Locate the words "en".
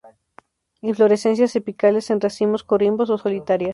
2.09-2.19